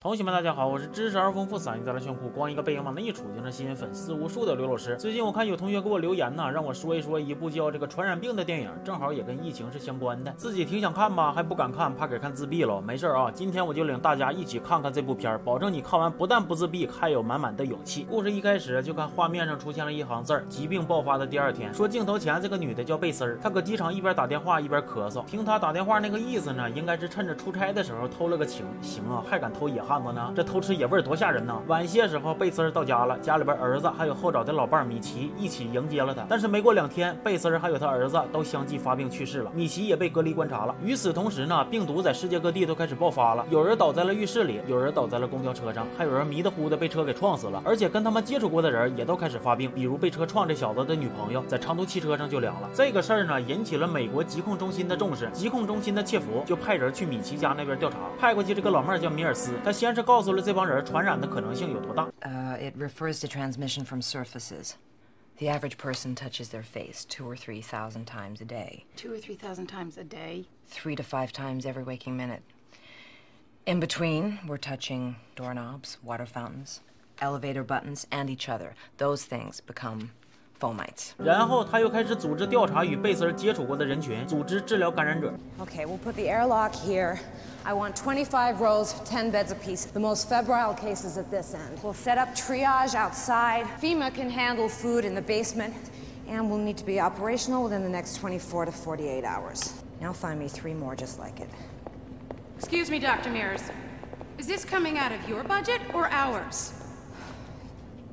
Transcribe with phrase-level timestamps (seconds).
[0.00, 4.96] 同学们，大家好，我是知识而丰富、嗓音再来炫酷、光一个背影往那一杵就能吸引粉丝无数的刘老师。
[4.96, 10.32] 最近我看有同学给我留言呢，让我说一说一部叫《这个传染病》的电影，正好也跟疫情是相关的。
[10.36, 12.80] 自己挺想看吧，还不敢看，怕给看自闭了。
[12.80, 18.06] 没事啊，今天我就领大家一起看看这部片儿，保证你看完不但不自闭，还有满满的勇气。
[18.08, 21.74] 故事一开始就看画面上出现了一行字儿：疾病爆发的第二天。
[21.74, 25.24] 说镜头前这个女的叫贝丝儿，她搁机场一边打电话一边咳嗽。
[25.24, 28.64] 听她打电话那个意思呢，应该是趁着出差的时候偷了个情。
[28.80, 30.32] 行啊，还敢偷野汉子呢？
[30.36, 30.58] 这偷。
[30.68, 31.62] 吃野味多吓人呐！
[31.66, 36.26] 晚些时候，贝斯到家了，家里边儿子还有后找的老伴米奇一起迎接了他。
[36.28, 40.74] 但是没过两天，贝斯还有他儿子都相继发病去世了，米奇也被隔离观察了。
[40.84, 47.62] 与此同时呢，病毒在世界各地都开始爆发了，有人倒在了浴室里，有人倒在了公交车上，还有人迷的糊的被车给撞死了。
[47.64, 52.68] 而且跟他们接触过的人也都开始发病，比如被车撞这小子的女朋友，在长途汽车上就凉了。
[52.74, 61.35] 这个事儿呢，引起了美国疾控中心的重视，疾控中心的切弗就派人去米奇家那边调查，派过去这个老妹儿叫米尔斯，他先是告诉了这帮人传染的可。
[61.35, 62.05] 可能性有多大？
[62.21, 64.75] Uh, it refers to transmission from surfaces.
[65.39, 68.85] The average person touches their face two or three thousand times a day.
[68.95, 70.45] Two or three thousand times a day?
[70.69, 72.43] Three to five times every waking minute.
[73.65, 76.81] In between, we're touching doorknobs, water fountains,
[77.19, 78.75] elevator buttons, and each other.
[78.97, 80.11] Those things become
[80.59, 81.11] fomites.
[81.17, 85.33] 然后他又开始组织调查与贝斯儿接触过的人群，组织治疗感染者。
[85.59, 87.19] Okay, we'll put the airlock here.
[87.65, 89.85] I want 25 rows, 10 beds apiece.
[89.85, 91.79] The most febrile cases at this end.
[91.81, 93.65] We'll set up triage outside.
[93.81, 95.73] FEMA can handle food in the basement.
[96.27, 99.73] And we'll need to be operational within the next 24 to 48 hours.
[99.99, 101.49] Now find me three more just like it.
[102.57, 103.29] Excuse me, Dr.
[103.29, 103.61] Mears.
[104.37, 106.73] Is this coming out of your budget or ours?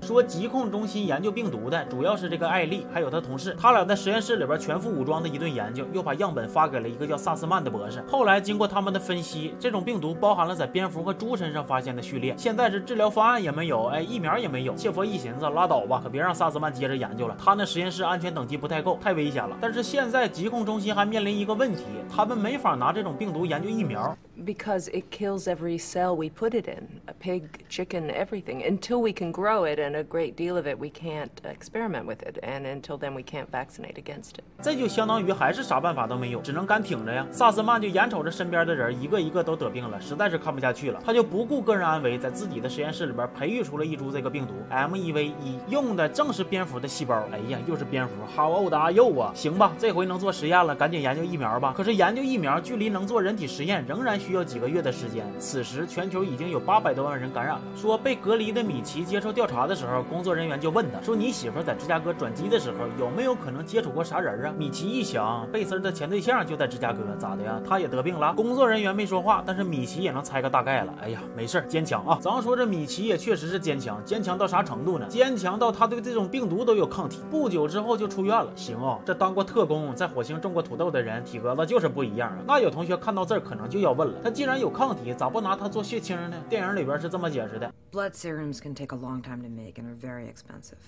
[0.05, 8.03] 说疾控中心研究病毒的主要是这个艾丽，还有他同事，他俩在实验室里边全副武装的一顿研究，又把样本发给了一个叫萨斯曼的博士。
[8.07, 12.35] 后来经过他们的分析，这种病毒包含了在蝙蝠和猪身上发现的序列。
[12.37, 14.75] 现在是治疗方案也没有，哎，疫苗也没有。
[14.75, 19.57] 切佛一寻思，拉倒吧，可别让萨斯曼接着研究了，他那实验室安全等级不太够，太危险了。
[19.59, 24.15] 但是现在疾控中心还面临一个问题，他们没法拿这种病毒研究疫苗。
[24.43, 28.63] because it kills every cell we put it in a pig, chicken, everything.
[28.63, 32.19] Until we can grow it, and a great deal of it, we can't experiment with
[32.19, 32.37] it.
[32.43, 34.43] And until then, we can't vaccinate against it.
[34.61, 37.25] 这就相当于还是啥办法都没有，只能干挺着呀。
[37.31, 47.15] 萨斯曼就眼瞅着身边的人一个一个都得病了，实在是看不下去了，他就不顾个人安危，在自己的实验室里边培育出了一株这个病毒 MEV 一，用的正是蝙蝠的细胞。
[47.31, 49.31] 哎呀，又是蝙蝠，How old are you 啊？
[49.35, 51.73] 行吧，这回能做实验了，赶紧研究疫苗吧。
[51.75, 55.25] 可是研究疫苗，距离能做人体实验仍然需要几个月的时间。
[55.39, 57.61] 此时，全球已经有八百多万人感染了。
[57.75, 67.61] 说被隔离的米奇接受调查的时候，时候工作人员就问他说：“你媳妇在芝加哥转机的时候，有没有可能接触过啥人啊？”米奇一想，贝丝的前对象就在芝加哥，咋的呀？
[67.67, 68.33] 他也得病了？
[68.33, 70.93] 工作人员没说话，但是米奇也能猜个大概了。
[71.01, 72.17] 哎呀，没事坚强啊！
[72.21, 75.05] 咱说这米奇也确实是坚强，坚强到啥程度呢？
[75.07, 77.21] 坚强到他对这种病毒都有抗体。
[77.29, 78.51] 不久之后就出院了。
[78.55, 82.37] 行哦，这当过特工，在火星种过土豆的人，体格子就是不一样啊。
[82.47, 86.37] 那有同学看到这儿，可能就要问了：他既然有抗体，咋不拿它做血清呢？
[86.49, 90.79] 电影里边是这么解释的：Blood serums can take a long time to make and are very expensive.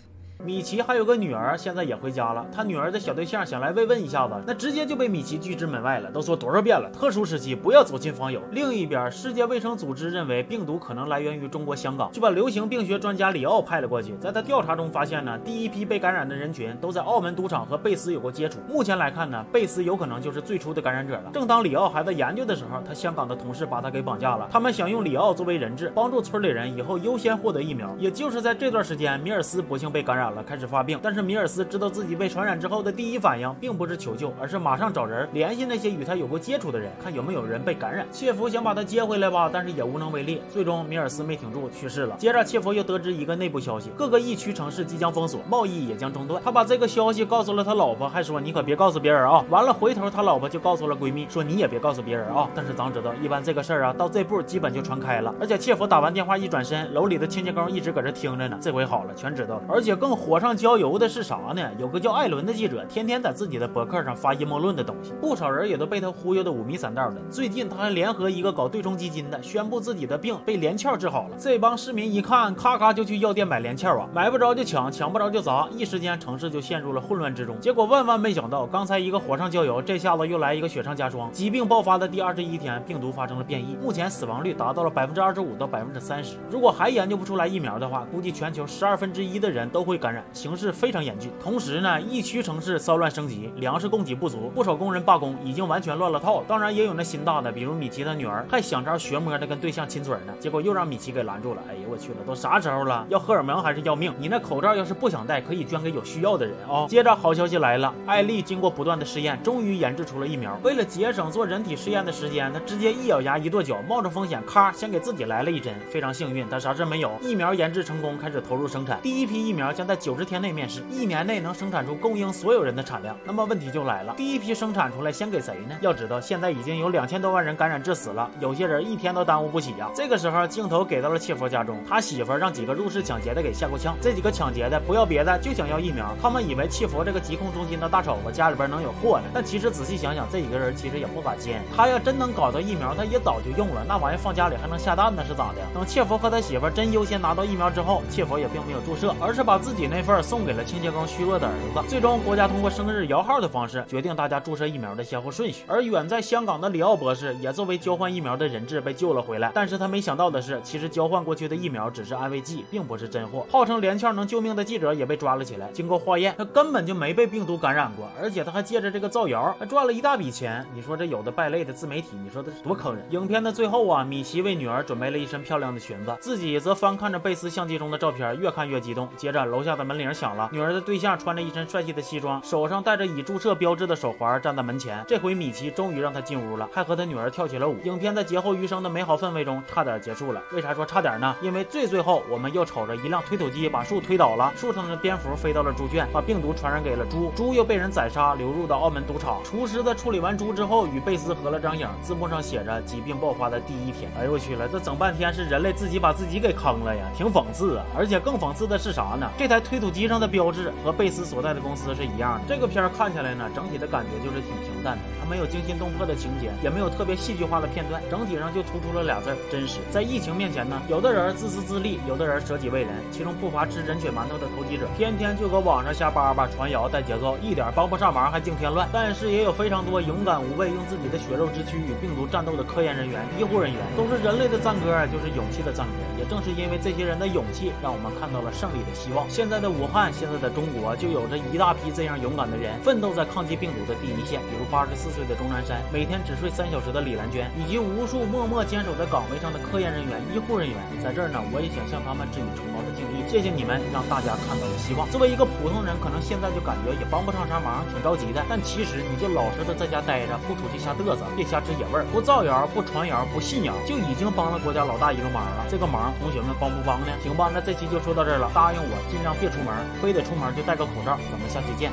[0.46, 2.46] 米奇还有个女儿，现在也回家了。
[2.54, 6.10] 他女儿的小对象想来慰问一下子，那直接就被米奇拒之门外了。
[6.12, 8.42] 都说多少遍了，特殊时期不要走亲访友。
[8.52, 14.16] 另一边，世界卫生组织认为病毒可能来源于中国香港，就把流行病学专家里奥派了过去。
[14.22, 18.60] 在他调查中发现呢，第一批被感染的人群都在澳门赌场和贝斯有过接触。
[18.70, 21.32] 目前来看呢，贝斯有可能就是最初的感染者了。
[21.34, 24.48] 正当里奥还在研究的时候，他香港的同事把他给绑架了。
[24.52, 27.94] 他们想用里奥作为人质，帮助村里人以后优先获得疫苗。
[27.98, 31.00] 也就是在这段时间，米尔斯不幸被感染染了，开始发病。
[31.02, 38.06] 但是米尔斯知道自己被传染之后的第一反应，并不是求救，而是马上找人联系那些与他有过接触的人，看有没有人被感染。
[38.12, 40.42] 切弗想把他接回来吧，但是也无能为力。
[40.50, 42.16] 最终米尔斯没挺住，去世了。
[42.18, 46.42] 接着切弗又得知一个内部消息，各个疫区城市即将封锁，贸易也将中断。
[46.44, 49.44] 他把这个消息告诉了他老婆，还说你可别告诉别人啊。
[49.50, 52.50] 完了，回头他老婆就告诉了闺蜜，说你也别告诉别人啊。
[52.54, 55.34] 但是咱知道，一般这个事儿啊，到这步基本就传开了。
[55.40, 58.58] 而且切弗打完电话一转身，楼里的清洁工一直搁这听着呢。
[58.62, 59.62] 这回好了，全知道了。
[59.68, 61.70] 而且更火上浇油的是啥呢？
[61.78, 67.22] 有个叫艾伦的记者，天天在自己的博客上发阴谋论的东西，不少人也都被他忽悠的五迷三道的。
[67.30, 71.38] 最近他还联合一个搞对冲基金的，宣布自己的病被连翘治好了。
[71.38, 77.58] 这帮市民一看，咔咔就去药店买连翘啊，买不着就抢，抢不着就砸，一时间城市就陷入了混乱之中。
[77.62, 81.32] 结果万万没想到，刚才一个火上浇油，这下子又来一个雪上加霜。
[81.32, 86.38] 疾病爆发的第二十一天，病毒发生了变异，目前死亡率达到了百分之二十五到百分之三十。
[86.50, 90.07] 如果还研究不出来疫苗的话，估计全球十二分之一的人都会感。
[90.08, 91.30] 感染，形势非常严峻。
[91.44, 96.42] 同时呢，疫区城市骚乱升级，粮食供给不足，不少工人罢工，已经完全乱了套。
[96.48, 101.62] 当然，也有那心大的，比如米奇的女儿，还想招学摸的跟对象亲嘴呢，结果又让米奇给拦住了。
[101.70, 103.06] 哎呀，我去了，都啥时候了？
[103.10, 104.14] 要荷尔蒙还是要命？
[104.18, 106.88] 你那口罩要是不想戴，可以捐给有需要的人啊。
[106.88, 110.58] 接着好消息来了，艾丽经过不断的试验，终于研制出了疫苗。
[110.64, 115.76] 为了节省做人体试验的时间，她直接一咬牙一跺脚，冒着风险，咔，先给自己来了一针。
[115.92, 117.12] 非常幸运，她啥事没有。
[117.22, 119.00] 疫苗研制成功，开始投入生产。
[119.02, 123.16] 第一批疫苗将在九十天内面世，一年内能生产出供应所有人的产量。
[123.26, 125.76] 那么问题就来了，第一批生产出来先给谁呢？
[125.82, 129.90] 要知道现在已经有两千多万人感染致死了，有些人一天都耽误不起呀。
[129.96, 133.96] 这个时候镜头给到了切佛家中，他媳妇让几个入室抢劫的给吓够呛。
[134.02, 136.16] 这几个抢劫的不要别的，就想要疫苗。
[136.22, 141.62] 他们以为切佛这个疾控中心的大丑子家里边能有货呢，但其实仔细想想，这几个人其实也不咋尖。
[141.76, 143.84] 他要真能搞到疫苗，他也早就用了。
[143.88, 145.62] 那玩意放家里还能下蛋呢，是咋的？
[145.74, 151.90] 等切佛和他媳妇真优先拿到疫苗之后，切佛也并没有注射，而是把自己那份送给了清洁工虚弱的儿子。
[151.90, 155.64] 最终，国家通过生日摇号的方式决定大家注射疫苗的先后顺序。
[155.68, 159.52] 而远在香港的里奥博士也作为交换疫苗的人质被救了回来。
[159.54, 163.46] 但是他没想到的是，其实交换过去的疫苗只是安慰剂，并不是真货。
[163.52, 165.70] 号称连翘能救命的记者也被抓了起来。
[165.72, 170.66] 经过化验，他根本就没被病毒感染过，而且他还借着这个造谣还赚了一大笔钱。
[170.74, 173.06] 你说这有的败类的自媒体，你说这是多坑人？
[173.12, 179.08] 影片的最后啊，米奇为女儿准备了一身漂亮的裙子，自己则翻看着贝斯相机中的照片，越看越激动。
[179.16, 185.04] 接着楼下的门铃响了，女儿的对象穿着一身帅气的西装，手上戴着已注射标志的手环，站在门前。
[185.08, 187.78] 这回米奇终于让他进屋了，还和他女儿跳起了舞。
[187.84, 190.42] 影片在劫后余生的美好氛围中差点结束了。
[190.52, 191.36] 为啥说差点呢？
[191.42, 199.44] 因为最最后我们又瞅着一辆推土机把树推倒了，树上的蝙蝠飞到了猪圈，把病毒传染给了猪，猪又被人宰杀，流入到澳门赌场。
[199.44, 204.12] 厨师在处理完猪之后，与贝斯合了张影，字幕上写着疾病爆发的第一天。
[204.18, 207.86] 哎呦我去了，这整半天是人类自己把自己给坑了呀，挺讽刺啊！
[207.96, 209.30] 而且更讽刺的是啥呢？
[209.38, 212.42] 这台在推土机上的标志和贝斯所在的公司是一样的。
[212.48, 219.80] 这个片儿看起来呢，整体的感觉就是挺平淡的，它没有惊心动魄的情节，也没有特别戏剧化的片段，整体上就突出了俩字儿：真实。
[219.90, 228.88] 在疫情面前呢，有的人自私自利，有的人舍己为人，其中不乏吃人血馒头的投机者，天天就搁网上瞎叭叭传谣带节奏，一点帮不上忙还净添乱。
[228.94, 235.94] 但是也有非常多勇敢无畏，用自己的血肉之躯与病毒战斗的科研人员、医护人员，都是人类的赞歌，就是勇气的赞歌。
[236.20, 239.26] 也正是因为这些人的勇气，让我们看到了胜利的希望。
[239.30, 244.42] 现现在的武汉，现在的中国，就有着一大批这样勇敢的人，奋斗在抗击病毒的第一线。
[244.52, 250.76] 比如八十四岁的钟南山，每天只睡三小时的李兰娟，以及无数默默坚守在岗位上的科研人员、医护人员。
[251.02, 253.24] 在这儿呢，我也想向他们致以崇高的敬意。
[253.32, 255.08] 谢谢你们，让大家看到了希望。
[255.16, 258.44] 作为一个普通人，可能现在就感觉也帮不上啥忙，挺着急的。
[258.52, 265.64] 但其实你就老实的在家待着，不出去瞎嘚瑟，别瞎吃野味儿，不造谣，不传谣，不信谣，就已经帮了国家老大一个忙了。
[265.72, 267.16] 这个忙，同学们帮不帮呢？
[267.24, 268.52] 行吧，那这期就说到这儿了。
[268.52, 271.18] 答应我，尽量别出门，非得出门就戴个口罩。
[271.32, 271.92] 咱们下期见，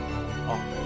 [0.49, 0.84] 啊。